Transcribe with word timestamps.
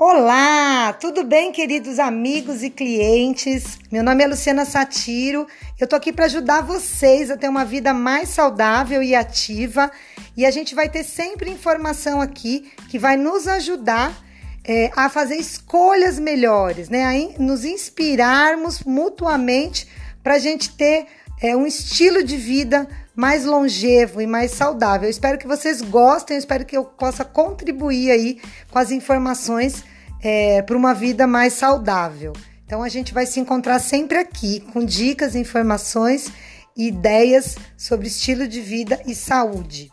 Olá, 0.00 0.92
tudo 0.92 1.24
bem, 1.24 1.50
queridos 1.50 1.98
amigos 1.98 2.62
e 2.62 2.70
clientes? 2.70 3.80
Meu 3.90 4.00
nome 4.00 4.22
é 4.22 4.28
Luciana 4.28 4.64
Satiro. 4.64 5.44
Eu 5.76 5.88
tô 5.88 5.96
aqui 5.96 6.12
para 6.12 6.26
ajudar 6.26 6.60
vocês 6.60 7.32
a 7.32 7.36
ter 7.36 7.48
uma 7.48 7.64
vida 7.64 7.92
mais 7.92 8.28
saudável 8.28 9.02
e 9.02 9.12
ativa. 9.12 9.90
E 10.36 10.46
a 10.46 10.52
gente 10.52 10.72
vai 10.72 10.88
ter 10.88 11.02
sempre 11.02 11.50
informação 11.50 12.20
aqui 12.20 12.70
que 12.88 12.96
vai 12.96 13.16
nos 13.16 13.48
ajudar 13.48 14.16
é, 14.62 14.92
a 14.94 15.08
fazer 15.08 15.34
escolhas 15.34 16.16
melhores, 16.16 16.88
né? 16.88 17.04
A 17.04 17.42
nos 17.42 17.64
inspirarmos 17.64 18.84
mutuamente 18.84 19.88
para 20.22 20.34
a 20.34 20.38
gente 20.38 20.76
ter 20.76 21.06
é, 21.42 21.56
um 21.56 21.66
estilo 21.66 22.22
de 22.22 22.36
vida 22.36 22.88
mais 23.18 23.44
longevo 23.44 24.22
e 24.22 24.28
mais 24.28 24.52
saudável. 24.52 25.08
Eu 25.08 25.10
espero 25.10 25.38
que 25.38 25.46
vocês 25.48 25.82
gostem, 25.82 26.36
eu 26.36 26.38
espero 26.38 26.64
que 26.64 26.76
eu 26.76 26.84
possa 26.84 27.24
contribuir 27.24 28.12
aí 28.12 28.40
com 28.70 28.78
as 28.78 28.92
informações 28.92 29.82
é, 30.22 30.62
para 30.62 30.76
uma 30.76 30.94
vida 30.94 31.26
mais 31.26 31.54
saudável. 31.54 32.32
Então 32.64 32.80
a 32.80 32.88
gente 32.88 33.12
vai 33.12 33.26
se 33.26 33.40
encontrar 33.40 33.80
sempre 33.80 34.18
aqui 34.18 34.60
com 34.72 34.84
dicas, 34.84 35.34
informações 35.34 36.30
e 36.76 36.86
ideias 36.86 37.56
sobre 37.76 38.06
estilo 38.06 38.46
de 38.46 38.60
vida 38.60 39.02
e 39.04 39.16
saúde. 39.16 39.90